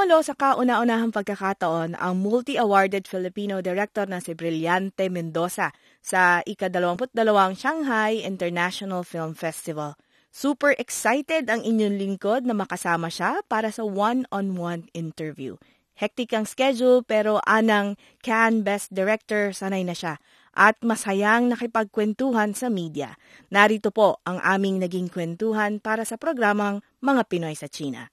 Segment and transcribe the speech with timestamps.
[0.00, 7.20] Dumalo sa kauna-unahang pagkakataon ang multi-awarded Filipino director na si Brillante Mendoza sa ika-22
[7.52, 10.00] Shanghai International Film Festival.
[10.32, 15.60] Super excited ang inyong lingkod na makasama siya para sa one-on-one interview.
[15.92, 20.16] Hectic ang schedule pero anang Can Best Director sanay na siya
[20.56, 23.20] at masayang nakipagkwentuhan sa media.
[23.52, 28.08] Narito po ang aming naging kwentuhan para sa programang Mga Pinoy sa China.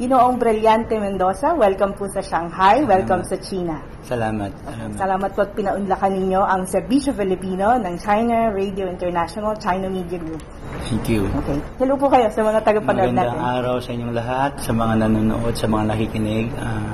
[0.00, 3.76] Ginoong Brillante Mendoza, welcome po sa Shanghai, welcome sa China.
[4.00, 4.48] Salamat.
[4.64, 4.96] Salamat.
[4.96, 10.40] Salamat po at pinaunlakan ninyo ang Serbisyo Filipino ng China Radio International China Media Group.
[10.88, 11.28] Thank you.
[11.44, 11.60] Okay.
[11.76, 13.52] Hello po kayo sa mga tagapanood Magandang natin.
[13.60, 16.46] araw sa inyong lahat, sa mga nanonood, sa mga nakikinig.
[16.56, 16.92] Ah,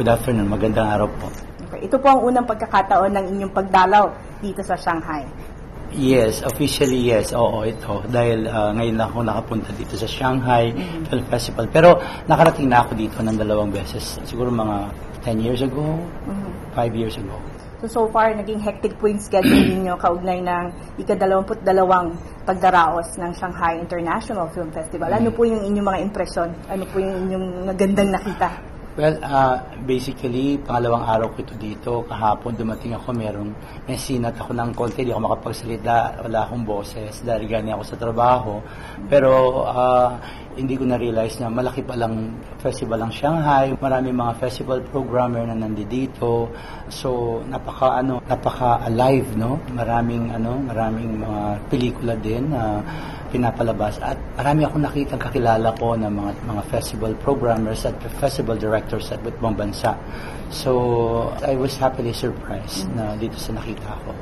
[0.00, 1.28] good afternoon, magandang araw po.
[1.68, 1.84] Okay.
[1.84, 4.04] Ito po ang unang pagkakataon ng inyong pagdalaw
[4.40, 5.28] dito sa Shanghai.
[5.94, 7.30] Yes, officially yes.
[7.30, 8.02] Oo, ito.
[8.10, 11.06] Dahil ah, ngayon ako nakapunta dito sa Shanghai Mm-hmm.
[11.06, 11.64] Film Festival.
[11.70, 11.88] Pero
[12.26, 14.18] nakarating na ako dito ng dalawang beses.
[14.26, 14.90] Siguro mga
[15.22, 16.50] 10 years ago, Mhm.
[16.74, 17.38] 5 years ago.
[17.80, 20.64] So, so far, naging hectic po yung schedule ninyo kaugnay ng
[20.98, 25.12] ika-dalawamput-dalawang pagdaraos ng Shanghai International Film Festival.
[25.12, 26.48] Ano po yung inyong mga impresyon?
[26.66, 28.73] Ano po yung inyong magandang nakita?
[28.94, 31.92] Well, ah, basically, pangalawang araw ko ito dito.
[32.06, 33.50] Kahapon dumating ako, merong,
[33.90, 37.96] may sinat ako ng konti, di ako makapagsalita, wala akong boses, dahil galing ako sa
[37.98, 38.62] trabaho.
[39.10, 40.14] Pero, ah,
[40.54, 43.74] hindi ko na-realize na malaki palang festival ang Shanghai.
[43.82, 46.54] Marami mga festival programmer na nandito.
[46.86, 49.58] So, napaka, ano, napaka alive, no?
[49.74, 52.78] Maraming, ano, maraming mga pelikula din na
[53.34, 59.10] pinapalabas at marami akong nakita kakilala ko ng mga mga festival programmers at festival directors
[59.10, 59.98] at iba't ibang bansa.
[60.54, 60.70] So,
[61.42, 64.14] I was happily surprised na dito sa nakita ko.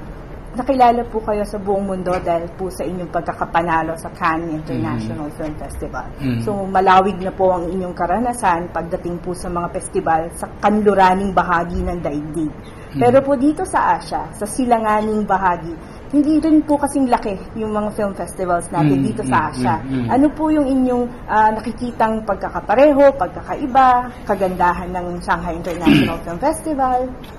[0.53, 5.57] Nakilala po kayo sa buong mundo dahil po sa inyong pagkakapanalo sa Cannes International Film
[5.57, 6.05] Festival.
[6.21, 6.45] Mhm.
[6.45, 11.81] So malawig na po ang inyong karanasan pagdating po sa mga festival sa kanluraning bahagi
[11.81, 12.53] ng daigdig.
[12.93, 15.73] Pero po dito sa Asia, sa silanganing bahagi,
[16.13, 19.75] hindi rin po kasing laki yung mga film festivals natin Mhm, dito sa mhm, Asia.
[19.81, 20.07] mhm.
[20.13, 26.99] Ano po yung inyong ah, nakikitang pagkakapareho, pagkakaiba, kagandahan ng Shanghai International Film Festival?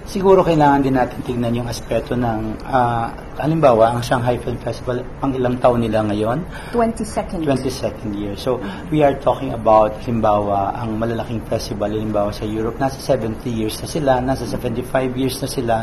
[0.09, 5.29] Siguro kailangan din natin tingnan yung aspeto ng, ah, halimbawa, ang Shanghai Film Festival, pang
[5.29, 6.41] ilang taon nila ngayon?
[6.73, 7.45] 22nd.
[7.45, 8.33] 22nd year.
[8.33, 8.57] So,
[8.89, 13.88] we are talking about, halimbawa, ang malalaking festival, halimbawa sa Europe, nasa 70 years na
[13.88, 15.75] sila, nasa 75 years na sila,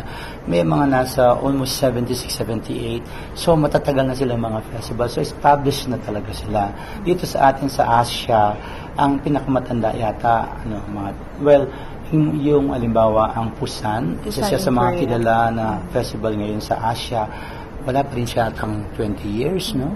[0.50, 2.79] may mga nasa almost 76, 78.
[3.36, 5.06] So, matatagal na sila mga festival.
[5.12, 6.72] So, established na talaga sila.
[7.04, 8.56] Dito sa atin sa Asia,
[8.96, 11.10] ang pinakamatanda yata, ano, mga,
[11.44, 11.64] well,
[12.10, 17.28] yung, yung alimbawa, ang Busan, isa siya sa mga kilala na festival ngayon sa Asia,
[17.86, 19.88] wala pa rin siya atang 20 years, no?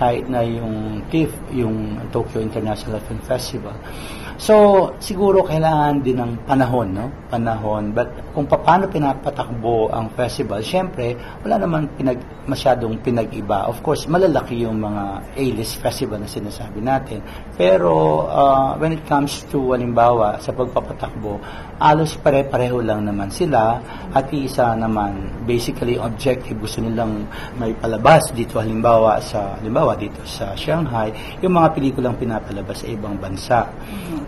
[0.00, 3.76] kahit na yung TIFF, yung Tokyo International Film Festival.
[4.40, 7.12] So, siguro kailangan din ng panahon, no?
[7.28, 7.92] Panahon.
[7.92, 11.12] But kung paano pinapatakbo ang festival, syempre,
[11.44, 12.16] wala naman pinag,
[12.48, 13.68] masyadong pinag-iba.
[13.68, 17.20] Of course, malalaki yung mga A-list festival na sinasabi natin.
[17.60, 21.36] Pero, uh, when it comes to, halimbawa, sa pagpapatakbo,
[21.76, 23.76] alos pare-pareho lang naman sila
[24.16, 27.28] at isa naman, basically, objective, gusto nilang
[27.60, 31.12] may palabas dito, halimbawa, sa, halimbawa, dito sa Shanghai,
[31.44, 33.68] yung mga pelikulang pinapalabas sa ibang bansa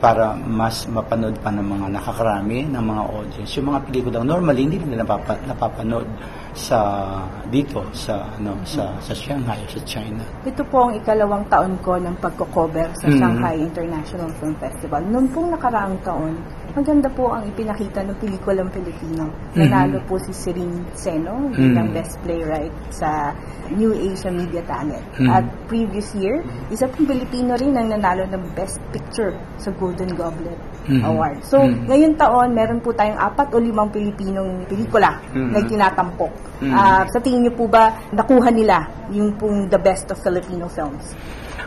[0.03, 3.55] para mas mapanood pa ng mga nakakarami ng mga audience.
[3.55, 6.11] Yung mga pelikulang normally hindi nila napapa, napapanood
[6.53, 7.07] sa
[7.49, 10.21] dito sa ano sa sa Shanghai sa China.
[10.43, 13.17] Ito po ang ikalawang taon ko ng pagko-cover sa Mhm.
[13.17, 15.01] Shanghai International Film Festival.
[15.07, 16.35] Noon pong nakaraang taon,
[16.73, 19.29] maganda po ang ipinakita ng pelikulang Pilipino.
[19.53, 21.97] Nanalo po si Serene Seno bilang Mhm.
[21.97, 23.37] Best Playwright sa
[23.73, 25.05] New Asia Media Talent.
[25.21, 25.29] Mhm.
[25.29, 26.41] At previous year,
[26.73, 30.57] isa pong Pilipino rin ang nanalo ng Best Picture sa Golden Goblet
[30.89, 31.03] Mhm.
[31.05, 31.37] Award.
[31.45, 31.93] So, Mhm.
[31.93, 35.51] ngayon taon, meron po tayong apat o limang Pilipinong pelikula Mhm.
[35.53, 36.33] na tinatampok.
[36.65, 36.73] Mhm.
[36.73, 41.13] Ah, sa tingin niyo po ba nakuha nila yung pong the best of Filipino films?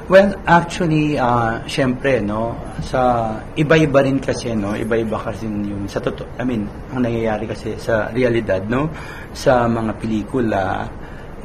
[0.06, 2.54] Well, actually, uh, syempre, no,
[2.86, 7.74] sa iba-iba rin kasi, no, iba-iba kasi yung sa totoo, I mean, ang nangyayari kasi
[7.81, 8.94] sa realidad, no,
[9.34, 10.86] sa mga pelikula,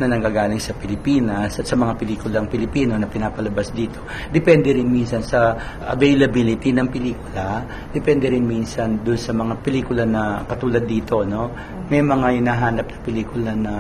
[0.01, 4.01] na nanggagaling sa Pilipinas at sa mga pelikulang Pilipino na pinapalabas dito.
[4.33, 5.53] Depende rin minsan sa
[5.93, 7.61] availability ng pelikula,
[7.93, 11.53] depende rin minsan doon sa mga pelikula na katulad dito, no?
[11.93, 13.73] May mga hinahanap na pelikula na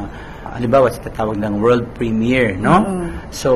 [0.54, 2.82] halimbawa sa tatawag ng world premiere, no?
[2.82, 3.30] Mm-hmm.
[3.30, 3.50] So,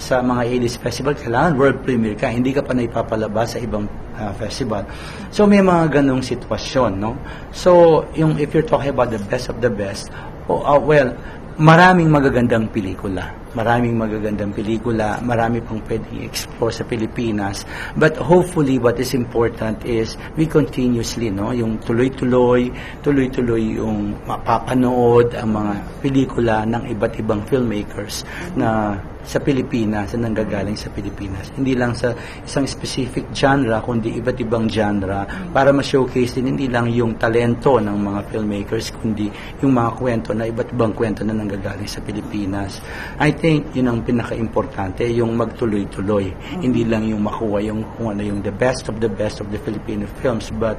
[0.00, 3.84] sa mga A-list festival, kailangan world premiere ka, hindi ka pa naipapalabas sa ibang
[4.16, 4.88] uh, festival.
[5.28, 7.20] So, may mga ganong sitwasyon, no?
[7.52, 10.08] So, yung if you're talking about the best of the best,
[10.48, 11.12] oh, uh, well,
[11.60, 13.34] maraming magagandang pelikula.
[13.56, 17.64] Maraming magagandang pelikula, marami pang pwedeng explore sa Pilipinas.
[17.96, 22.68] But hopefully, what is important is we continuously, no, yung tuloy-tuloy,
[23.00, 25.74] tuloy-tuloy yung mapapanood ang mga
[26.04, 31.52] pelikula ng iba't ibang filmmakers na sa Pilipinas, na nanggagaling sa Pilipinas.
[31.52, 32.16] Hindi lang sa
[32.48, 37.92] isang specific genre, kundi iba't ibang genre para ma-showcase din hindi lang yung talento ng
[37.92, 39.28] mga filmmakers, kundi
[39.60, 42.80] yung mga kwento na iba't ibang kwento na nanggagaling sa Pilipinas.
[43.20, 46.28] I think yun ang pinaka-importante, yung magtuloy-tuloy.
[46.60, 49.58] Hindi lang yung makuha yung kung ano yung the best of the best of the
[49.62, 50.76] Filipino films, but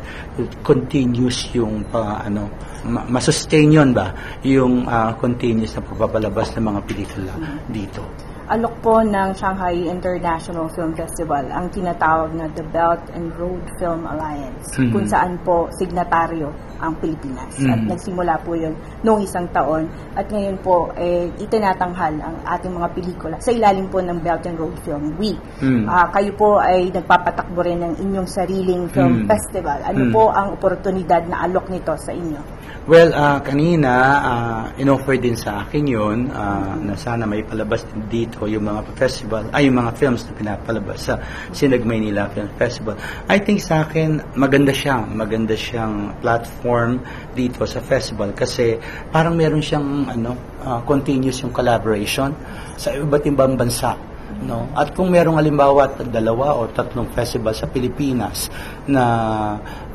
[0.62, 2.52] continuous yung pa, ano,
[2.86, 4.12] ma- masustain yun ba?
[4.44, 7.34] Yung ah, continuous na pagpapalabas ng mga pelikula
[7.72, 8.29] dito.
[8.50, 14.10] Alok po ng Shanghai International Film Festival ang tinatawag na the Belt and Road Film
[14.10, 14.90] Alliance Mhm.
[14.90, 16.50] kung saan po signataryo
[16.82, 17.54] ang Pilipinas.
[17.70, 17.94] At Mhm.
[17.94, 18.74] nagsimula po yun
[19.06, 19.86] noong isang taon
[20.18, 24.58] at ngayon po eh, itinatanghal ang ating mga pelikula sa ilalim po ng Belt and
[24.58, 25.38] Road Film Week.
[25.62, 25.86] Mhm.
[25.86, 29.26] Ah, kayo po ay nagpapatakbo rin ng inyong sariling film Mhm.
[29.30, 29.78] festival.
[29.86, 30.12] Ano Mhm.
[30.12, 32.42] po ang oportunidad na alok nito sa inyo?
[32.90, 38.26] Well, ah, kanina, ah, in-offer din sa akin yun ah, na sana may palabas din
[38.40, 41.20] dito yung mga festival, ay yung mga films na pinapalabas sa
[41.52, 42.96] Sinag Maynila Film Festival.
[43.28, 47.04] I think sa akin, maganda siyang, maganda siyang platform
[47.36, 48.80] dito sa festival kasi
[49.12, 52.32] parang meron siyang ano, ah, continuous yung collaboration
[52.80, 54.00] sa iba't ibang bansa
[54.46, 54.70] no?
[54.78, 58.48] At kung merong halimbawa dalawa o tatlong festival sa Pilipinas
[58.86, 59.04] na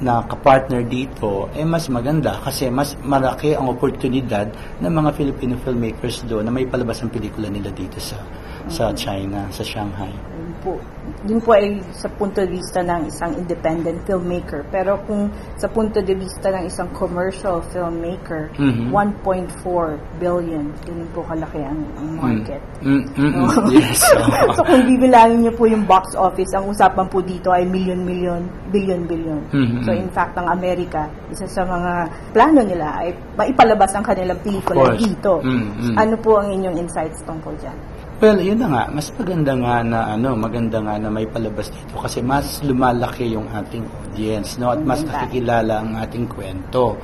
[0.03, 4.51] na kapartner dito eh mas maganda kasi mas malaki ang oportunidad
[4.83, 8.19] ng mga Filipino filmmakers doon na may palabas ang pelikula nila dito sa
[8.67, 10.34] sa China sa Shanghai
[10.64, 10.81] po.
[11.28, 14.64] Yun po ay sa punto de vista ng isang independent filmmaker.
[14.72, 15.28] Pero kung
[15.61, 18.88] sa punto de vista ng isang commercial filmmaker, Mhm.
[18.88, 22.61] 1.4 billion, yun po kalaki ang, ang market.
[22.81, 23.44] Mm, mm, mm, No?
[23.44, 23.69] mm.
[23.76, 24.00] yes
[24.56, 29.44] so kung bibilangin niyo po yung box office, ang usapan po dito ay million-million, billion-billion.
[29.52, 29.84] Mhm.
[29.84, 31.93] So in fact, ang Amerika, isa sa mga
[32.32, 35.44] plano nila ay maipalabas ang kanilang pelikula dito.
[35.44, 35.94] Mm, mm.
[36.00, 37.76] Ano po ang inyong insights tungkol dyan?
[38.25, 42.00] Well, yun na nga, mas maganda nga na ano, maganda nga na may palabas dito
[42.00, 44.73] kasi mas lumalaki yung ating audience, no?
[44.73, 46.97] At mas nakikilala ang ating kwento.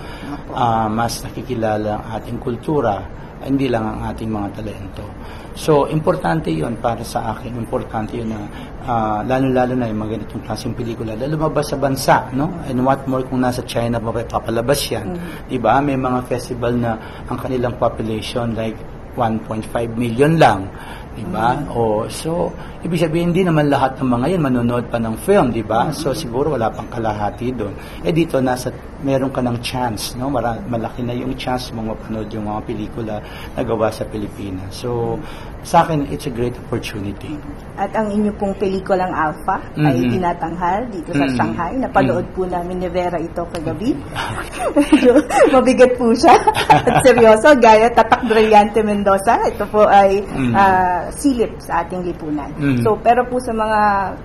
[0.56, 3.04] Ah, mas nakikilala ang ating kultura,
[3.44, 5.04] hindi lang ang ating mga talento.
[5.52, 7.52] So, importante yun para sa akin.
[7.52, 8.40] Importante yun na
[8.88, 12.48] ah, lalo-lalo na yung mga ganitong klaseng pelikula na lumabas sa bansa, no?
[12.64, 15.20] And what more kung nasa China pa papalabas yan.
[15.52, 15.84] Diba?
[15.84, 16.96] May mga festival na
[17.28, 18.80] ang kanilang population like
[19.16, 19.68] 1.5
[19.98, 20.70] million lang.
[21.10, 21.58] Diba?
[21.74, 25.90] O, so, ibig sabihin, hindi naman lahat ng mga yan manonood pa ng film, diba?
[25.90, 27.74] So, siguro wala pang kalahati doon.
[28.06, 28.70] Eh, dito, nasa,
[29.02, 30.30] meron ka ng chance, no?
[30.30, 33.14] Mara, malaki na yung chance mong mapanood yung mga pelikula
[33.52, 34.70] na gawa sa Pilipinas.
[34.70, 35.18] So,
[35.60, 37.36] sa akin, it's a great opportunity.
[37.76, 40.10] At ang inyo pong pelikulang Alpha ay Mhm.
[40.14, 41.36] tinatanghal dito sa Mhm.
[41.36, 41.72] Shanghai.
[41.76, 43.92] Napanood po namin ni Vera ito kagabi.
[45.52, 46.32] Mabigat po siya
[46.72, 47.52] at seryoso.
[47.58, 49.36] Gaya Tatak Brillante Mendoza.
[49.44, 50.52] Ito po ay Mhm.
[51.00, 52.52] Ah, silip sa ating lipunan.
[52.60, 52.84] Mhm.
[52.84, 53.78] So, pero po sa mga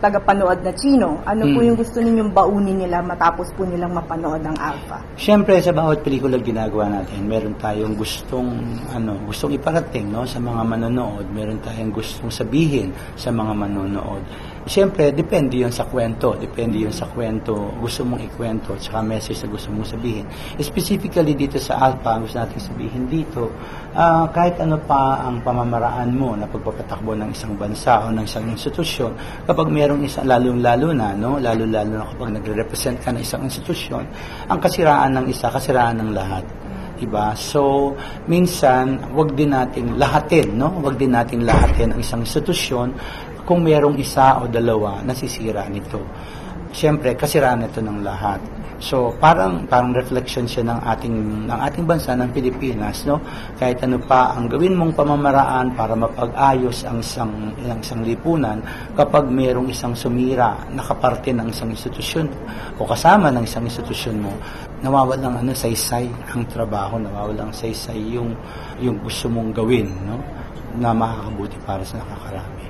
[0.04, 1.68] tagapanood na Chino, ano po Mhm.
[1.72, 5.00] yung gusto ninyong baunin nila matapos po nilang mapanood ang Alpha?
[5.16, 8.52] Siyempre sa bawat pelikula ginagawa natin, meron tayong gustong
[8.92, 14.22] ano, gustong iparating no sa mga manonood, meron tayong gustong sabihin sa mga manonood.
[14.66, 19.38] Siyempre, depende 'yon sa kwento, depende 'yon sa kwento, gusto mong ikwento at saka message
[19.46, 20.26] na gusto mong sabihin.
[20.58, 23.54] Specifically dito sa Alpha, ang gusto nating sabihin dito,
[23.96, 28.46] ah, kahit ano pa ang pamamaraan mo na pagpapatakbo ng isang bansa o ng isang
[28.52, 29.16] institusyon,
[29.48, 34.04] kapag merong isang lalong-lalo na, no, lalo-lalo na kapag nagre-represent ka ng isang institusyon,
[34.52, 36.46] ang kasiraan ng isa, kasiraan ng lahat.
[36.96, 37.36] Diba?
[37.36, 37.92] So,
[38.28, 40.72] minsan, wag din nating lahatin, no?
[40.80, 42.96] Wag din nating lahatin ang isang institusyon
[43.44, 46.00] kung merong isa o dalawa nasisira nito.
[46.72, 48.40] Siyempre, kasiraan ito ng lahat.
[48.76, 51.16] So, parang parang reflection siya ng ating
[51.48, 53.24] ng ating bansa ng Pilipinas, no?
[53.56, 58.60] Kahit ano pa ang gawin mong pamamaraan para mapag-ayos ang isang ang isang lipunan
[59.00, 62.28] kapag mayroong isang sumira nakaparte ng isang institusyon
[62.76, 64.34] o kasama ng isang institusyon mo,
[64.84, 68.36] nawawalang ano, saysay ang trabaho, nawawalang saysay yung,
[68.84, 70.20] yung gusto mong gawin, no?
[70.76, 72.68] na makakabuti para sa nakakarami.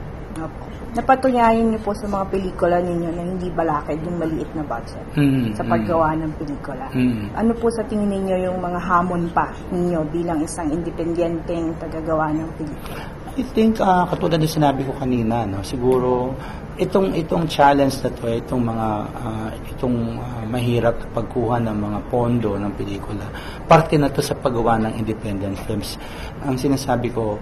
[0.94, 5.56] Napatunayan niyo po sa mga pelikula ninyo na hindi balakid yung maliit na budget Mm,
[5.56, 6.86] sa paggawa ng pelikula.
[6.94, 7.32] Mm.
[7.34, 12.50] Ano po sa tingin ninyo yung mga hamon pa ninyo bilang isang independenteng tagagawa ng
[12.60, 13.04] pelikula?
[13.36, 16.32] I think ah, katulad ng sinabi ko kanina, no, siguro
[16.80, 22.56] itong itong challenge na to, itong mga ah, itong ah, mahirap pagkuha ng mga pondo
[22.56, 23.28] ng pelikula.
[23.68, 26.00] Parte na to sa paggawa ng independent films.
[26.48, 27.36] Ang sinasabi ko,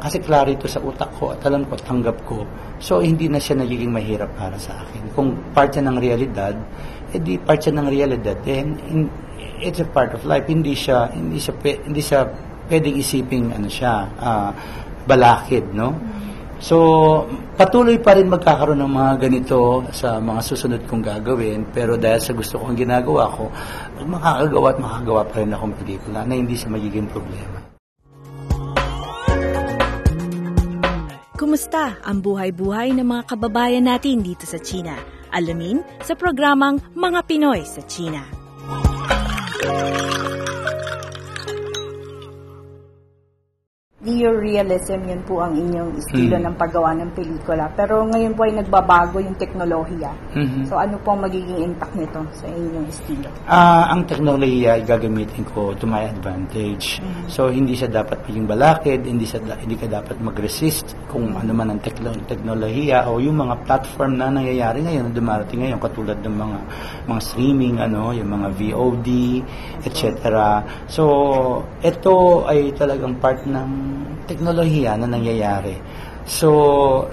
[0.00, 2.42] kasi klaro ito sa utak ko at alam ko, tanggap ko.
[2.80, 5.12] So, hindi na siya nagiging mahirap para sa akin.
[5.12, 6.56] Kung part siya ng realidad,
[7.12, 8.36] edi part siya ng realidad.
[8.42, 9.12] Then, in-
[9.60, 10.48] it's a part of life.
[10.48, 11.52] Hindi siya, hindi siya,
[11.84, 12.20] hindi siya
[12.72, 14.50] pwedeng isiping ano siya, ah,
[15.04, 15.92] balakid, no?
[16.60, 16.76] So,
[17.56, 22.36] patuloy pa rin magkakaroon ng mga ganito sa mga susunod kong gagawin, pero dahil sa
[22.36, 23.48] gusto kong ginagawa ko,
[24.04, 27.69] makakagawa at makagawa pa rin akong pelikula na hindi siya magiging problema.
[31.40, 34.92] Kumusta ang buhay-buhay ng mga kababayan natin dito sa China?
[35.32, 38.20] Alamin sa programang Mga Pinoy sa China.
[44.00, 46.48] Neorealism, yun po ang inyong estilo Hmm.
[46.48, 47.68] ng paggawa ng pelikula.
[47.76, 50.08] Pero ngayon po ay nagbabago yung teknolohiya.
[50.32, 50.72] Mhm.
[50.72, 53.28] So ano po ang magiging impact nito sa inyong estilo?
[53.44, 56.96] Ah, ang teknolohiya ay gagamitin ko to my advantage.
[57.28, 61.76] So hindi siya dapat maging balakid, hindi siya hindi ka dapat mag-resist kung ano man
[61.76, 66.36] ang tekno- teknolohiya o yung mga platform na nangyayari ngayon, na dumarating ngayon katulad ng
[66.40, 66.58] mga
[67.04, 69.08] mga streaming ano, yung mga VOD,
[69.84, 70.08] etc.
[70.88, 71.04] So
[71.84, 73.89] ito ay talagang part ng
[74.26, 75.74] teknolohiya na nangyayari.
[76.30, 76.48] So,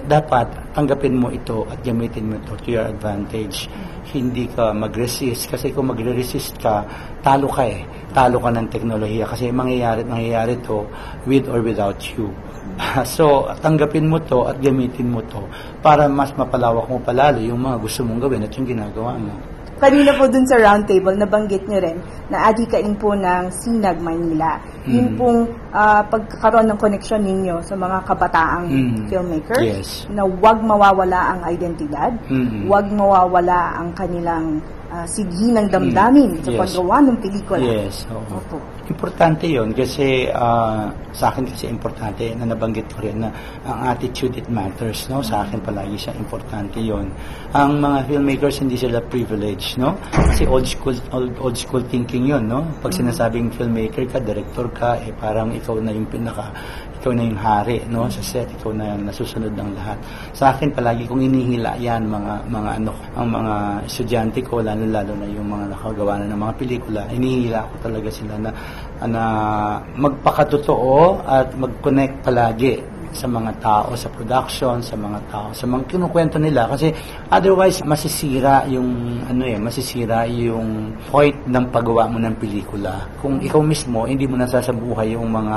[0.06, 0.46] dapat
[0.78, 3.66] tanggapin mo ito at gamitin mo ito to your advantage.
[4.14, 6.86] Hindi ka mag-resist kasi kung magre-resist ka,
[7.24, 7.82] talo ka eh.
[8.14, 10.86] Talo ka ng teknolohiya kasi mangyayari at mangyayari to
[11.26, 12.30] with or without you.
[13.18, 15.42] so, tanggapin mo to at gamitin mo to
[15.82, 19.57] para mas mapalawak mo palalo yung mga gusto mong gawin at yung ginagawa mo.
[19.78, 24.58] Kanina po dun sa roundtable, nabanggit nyo rin na adikain po ng Sinag, Manila.
[24.88, 25.14] Mm.
[25.14, 29.06] pong ah, pagkakaroon ng koneksyon ninyo sa mga kabataang Mm.
[29.06, 29.90] filmmakers Yes.
[30.08, 32.66] na huwag mawawala ang identidad, Mm.
[32.66, 34.58] huwag mawawala ang kanilang
[34.92, 36.60] uh, sighi ng damdamin sa Yes.
[36.60, 37.60] paggawa ng pelikula.
[37.60, 38.22] Yes, oo.
[38.36, 38.56] Opo.
[38.88, 43.28] Importante yon kasi ah, sa akin kasi importante na nabanggit ko rin na
[43.68, 45.20] ang attitude it matters, no?
[45.20, 47.12] Sa akin palagi siya importante yon.
[47.52, 49.92] Ang mga filmmakers hindi sila privileged, no?
[50.08, 52.64] Kasi old school old, old school thinking yon, no?
[52.80, 56.48] Pag sinasabing filmmaker ka, director ka, eh parang ikaw na yung pinaka
[56.98, 58.10] ikaw na yung hari, no?
[58.10, 59.98] Sa set, ikaw na yung nasusunod ng lahat.
[60.34, 63.54] Sa akin palagi kong inihila yan mga mga ano, ang mga
[63.86, 68.08] estudyante ko lalo lalo na yung mga nakagawa na ng mga pelikula, inihila ko talaga
[68.10, 68.50] sila na
[69.06, 69.24] na
[69.94, 76.36] magpakatotoo at mag-connect palagi sa mga tao sa production, sa mga tao, sa mga kinukwento
[76.36, 76.92] nila kasi
[77.32, 83.08] otherwise masisira yung ano eh, masisira yung point ng paggawa mo ng pelikula.
[83.20, 85.56] Kung ikaw mismo hindi mo nasasabuhay yung mga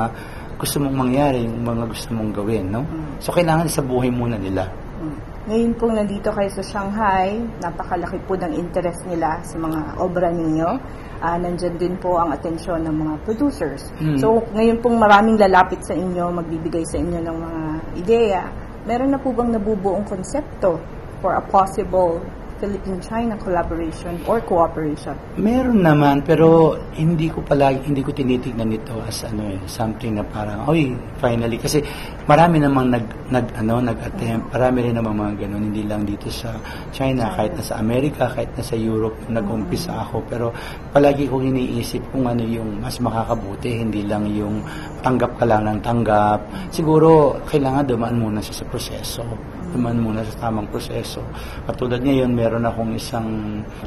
[0.62, 2.86] gusto mong mangyari, yung mga gusto mong gawin, no?
[3.18, 4.70] So kailangan sa buhay muna nila.
[5.01, 5.18] Mm.
[5.50, 10.70] Ngayon pong nandito kayo sa Shanghai, napakalaki po ng interest nila sa mga obra ninyo.
[11.18, 13.89] Ah, nandyan din po ang atensyon ng mga producers.
[13.98, 14.22] Mm.
[14.22, 17.62] So, ngayon pong maraming lalapit sa inyo, magbibigay sa inyo ng mga
[17.98, 18.44] ideya.
[18.86, 20.77] Meron na po bang nabubuong konsepto
[21.22, 22.22] for a possible
[22.62, 25.18] Philippine-China collaboration or cooperation?
[25.41, 30.24] Meron naman pero hindi ko palagi hindi ko tinitingnan ito as ano eh something na
[30.30, 31.82] parang oy finally kasi
[32.32, 34.56] marami namang nag nag ano nag-attempt.
[34.56, 35.68] Marami rin namang mga ganun.
[35.68, 36.56] Hindi lang dito sa
[36.96, 40.24] China kahit na sa Amerika kahit na sa Europe nag-umpisa ako.
[40.32, 40.56] Pero
[40.96, 43.84] palagi kong iniisip kung ano yung mas makakabuti.
[43.84, 44.64] Hindi lang yung
[45.04, 46.40] tanggap ka lang ng tanggap.
[46.72, 49.24] Siguro kailangan dumaan muna siya sa proseso.
[49.72, 51.24] Dumaan muna sa tamang proseso.
[51.68, 53.28] Katulad ngayon meron akong isang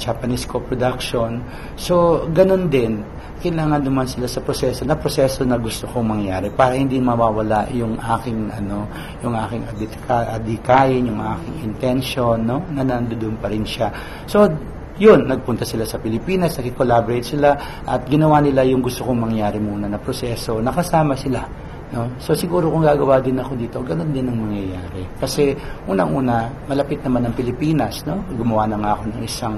[0.01, 1.41] Japanese co-production.
[1.81, 3.05] So ganun din.
[3.45, 8.01] Kailangan duman sila sa proseso na proseso na gusto kong mangyari para hindi mawawala yung
[8.01, 8.89] aking ano
[9.23, 13.89] yung aking adika, adikain yung aking intention no na nandoon pa rin siya
[14.27, 14.47] so
[14.95, 19.91] yun, nagpunta sila sa Pilipinas, nag-collaborate sila at ginawa nila yung gusto kong mangyari muna
[19.91, 21.43] na proseso, nakasama sila.
[21.91, 22.07] No?
[22.23, 25.03] So siguro kung gagawa din ako dito, ganun din ang mangyayari.
[25.19, 25.55] Kasi
[25.91, 28.23] unang-una, malapit naman ang Pilipinas, no?
[28.35, 29.57] Gumawa na nga ako ng isang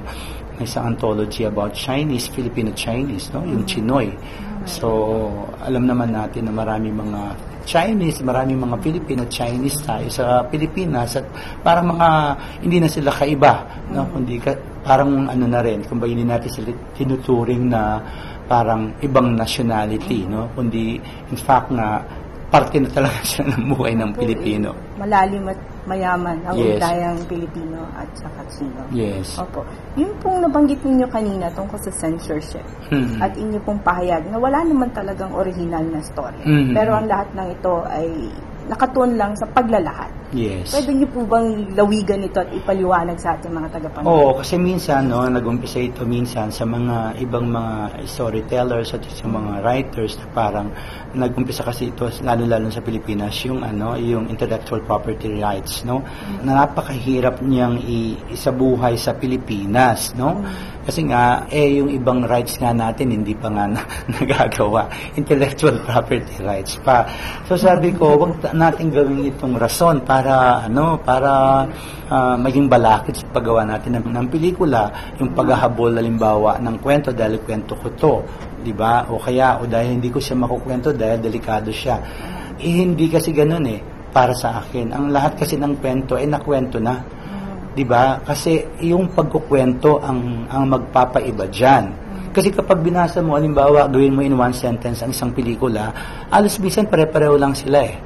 [0.56, 3.44] ng isang anthology about Chinese, Filipino Chinese, no?
[3.44, 4.08] Yung Chinoy.
[4.66, 5.30] So,
[5.62, 11.26] alam naman natin na marami mga Chinese, marami mga Filipino Chinese tayo sa Pilipinas at
[11.62, 12.08] parang mga
[12.62, 14.06] hindi na sila kaiba, no?
[14.10, 17.98] Kundi ka, parang ano na rin, kung hindi natin sila tinuturing na
[18.46, 20.50] parang ibang nationality, no?
[20.54, 22.02] Kundi in fact nga
[22.50, 24.70] parte na talaga siya ng buhay ng Pilipino.
[24.98, 26.76] Malalim at mayaman ang Yes.
[26.76, 28.82] ugayang Pilipino at saka Chino.
[28.90, 29.38] Yes.
[29.38, 29.62] Opo.
[29.94, 33.22] Yung pong nabanggit ninyo kanina tungkol sa censorship Hmm.
[33.22, 36.42] at inyo pong pahayag na wala naman talagang original na story.
[36.42, 36.74] Mhm.
[36.74, 38.06] Pero ang lahat ng ito ay
[38.66, 40.10] nakatuon lang sa paglalahad.
[40.34, 40.74] Yes.
[40.74, 44.10] Pwede niyo po bang lawigan ito at ipaliwanag sa ating mga tagapanood?
[44.10, 49.62] Oo, kasi minsan, no, nag-umpisa ito minsan sa mga ibang mga storytellers at sa mga
[49.62, 50.68] writers na parang
[51.14, 56.02] nag-umpisa kasi ito, lalo-lalo sa Pilipinas, yung ano, yung intellectual property rights, no?
[56.42, 57.78] Na napakahirap niyang
[58.32, 60.42] isabuhay sa Pilipinas, no?
[60.86, 64.86] Kasi nga, eh, yung ibang rights nga natin, hindi pa nga na, nagagawa.
[65.18, 67.02] Intellectual property rights pa.
[67.50, 71.64] So sabi ko, wag ta- natin gawin itong rason para, ano, para
[72.08, 74.88] ah, maging balakid sa paggawa natin ng, ng pelikula,
[75.20, 78.14] yung paghahabol, halimbawa, ng kwento dahil kwento ko to,
[78.62, 79.04] di ba?
[79.10, 81.98] O kaya, o dahil hindi ko siya makukwento dahil delikado siya.
[82.56, 83.80] Eh, hindi kasi ganun eh,
[84.14, 84.94] para sa akin.
[84.96, 87.16] Ang lahat kasi ng kwento, eh, nakwento na.
[87.76, 88.24] 'di ba?
[88.24, 91.84] Kasi yung pagkukwento ang ang magpapaiba diyan.
[92.32, 95.88] Kasi kapag binasa mo, halimbawa, gawin mo in one sentence ang isang pelikula,
[96.28, 97.96] alos minsan pare-pareho lang sila eh.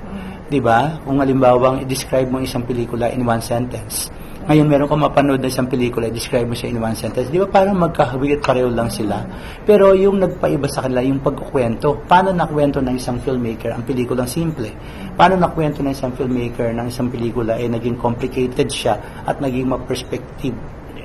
[0.50, 0.98] 'Di ba?
[1.06, 4.10] Kung halimbawa, i-describe mo isang pelikula in one sentence.
[4.50, 7.30] Ngayon, meron kang mapanood na isang pelikula, i-describe mo siya in one sentence.
[7.30, 9.22] Di ba parang magkahawig pareho lang sila?
[9.62, 14.74] Pero yung nagpaiba sa kanila, yung pagkukwento, paano nakwento ng isang filmmaker ang pelikulang simple?
[15.14, 20.56] Paano nakwento ng isang filmmaker ng isang pelikula ay naging complicated siya at naging ma-perspective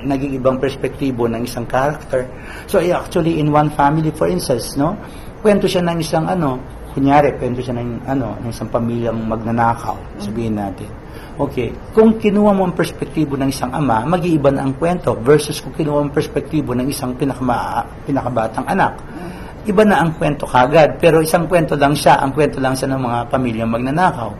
[0.06, 2.30] naging ibang perspektibo ng isang character.
[2.70, 4.94] So, eh, actually, in one family, for instance, no,
[5.42, 6.62] kwento siya ng isang ano,
[6.96, 10.88] kunyari, kwento siya ng, ano, ng isang pamilyang magnanakaw, sabihin natin.
[11.36, 15.76] Okay, kung kinuha mo ang perspektibo ng isang ama, mag-iiba na ang kwento versus kung
[15.76, 18.96] kinuha mo ang perspektibo ng isang pinakama, pinakabatang anak.
[19.68, 23.00] Iba na ang kwento kagad, pero isang kwento lang siya, ang kwento lang siya ng
[23.04, 24.30] mga pamilyang magnanakaw.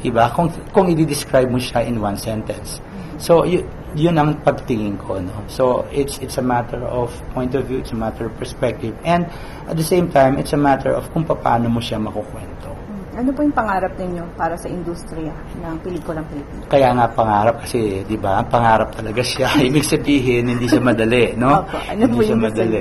[0.00, 0.32] Diba?
[0.32, 2.80] Kung, kung i-describe mo siya in one sentence.
[3.20, 3.60] So, y-
[3.94, 5.18] yun ang pagtingin ko.
[5.18, 5.34] No?
[5.48, 8.94] So, it's, it's a matter of point of view, it's a matter of perspective.
[9.04, 9.26] And
[9.66, 12.70] at the same time, it's a matter of kung paano mo siya makukwento.
[13.10, 16.62] Ano po yung pangarap ninyo para sa industriya ng pelikulang Pilipino?
[16.70, 18.40] Kaya nga pangarap kasi, di ba?
[18.46, 19.50] Pangarap talaga siya.
[19.68, 21.60] Ibig sabihin, hindi siya madali, no?
[21.60, 21.76] Opo.
[21.90, 22.80] Ano hindi po siya madali.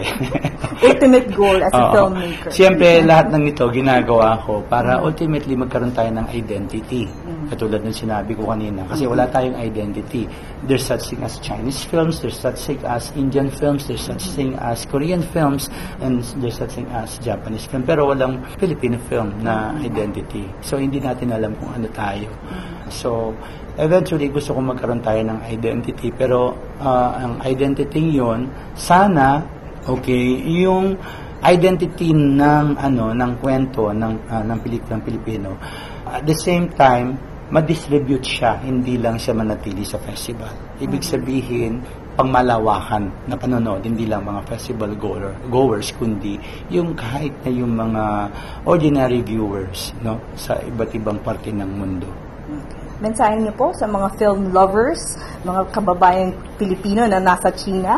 [0.85, 1.91] Ultimate goal as a Oo.
[1.91, 2.49] filmmaker.
[2.55, 7.03] Siyempre, lahat ng ito ginagawa ko para ultimately magkaroon tayo ng identity.
[7.47, 8.83] Katulad ng sinabi ko kanina.
[8.83, 10.27] Kasi wala tayong identity.
[10.67, 14.59] There's such thing as Chinese films, there's such thing as Indian films, there's such thing
[14.59, 15.71] as Korean films,
[16.03, 17.87] and there's such thing as Japanese film.
[17.87, 20.43] Pero walang Filipino film na identity.
[20.59, 22.27] So, hindi natin alam kung ano tayo.
[22.91, 23.31] So,
[23.79, 26.11] eventually, gusto ko magkaroon tayo ng identity.
[26.11, 29.39] Pero, ah, ang identity yon sana,
[29.87, 30.99] okay, yung
[31.39, 35.55] identity ng ano ng kwento ng ah, ng pelikulang Pilipino
[36.09, 37.17] at the same time
[37.49, 40.53] ma-distribute siya hindi lang siya manatili sa festival.
[40.77, 41.81] Ibig sabihin
[42.13, 46.37] pangmalawakan na panonood hindi lang mga festival goer, goers kundi
[46.69, 48.29] yung kahit na yung mga
[48.69, 52.09] ordinary viewers no sa iba't ibang parte ng mundo.
[52.99, 55.15] Mensahe niyo po sa mga film lovers,
[55.47, 57.97] mga kababayang Pilipino na nasa China.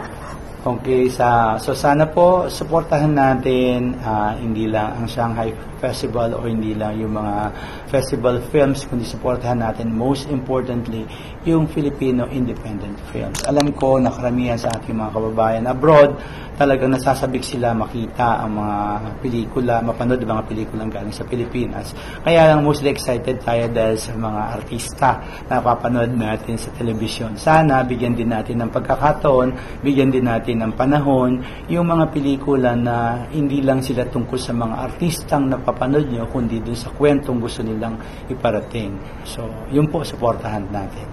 [0.61, 5.49] Okay, sa so sana po suportahan natin ah, hindi lang ang Shanghai
[5.81, 7.49] Festival o hindi lang yung mga
[7.89, 11.01] festival films kundi suportahan natin most importantly
[11.49, 13.41] yung Filipino independent films.
[13.49, 16.13] Alam ko na karamihan sa ating mga kababayan abroad
[16.61, 18.77] talagang nasasabik sila makita ang mga
[19.17, 21.97] pelikula, mapanood ang mga pelikulang galing sa Pilipinas.
[22.21, 25.09] Kaya lang mostly excited tayo dahil sa mga artista
[25.49, 27.33] na papanood natin sa telebisyon.
[27.33, 31.31] Sana bigyan din natin ng pagkakataon, bigyan din natin ng panahon
[31.71, 36.75] yung mga pelikula na hindi lang sila tungkol sa mga artistang napapanood nyo, kundi dun
[36.75, 37.95] sa kwentong gusto nilang
[38.27, 38.99] iparating.
[39.23, 41.07] So, yun po, supportahan natin.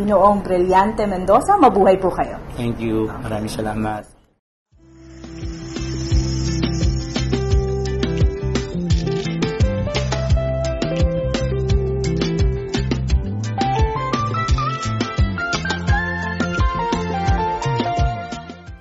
[0.00, 2.40] Ginoong Brillante Mendoza, mabuhay po kayo.
[2.56, 3.12] Thank you.
[3.20, 4.19] Maraming salamat.